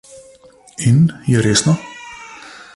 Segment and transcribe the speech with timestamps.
[0.93, 0.97] In,
[1.33, 1.77] je resno?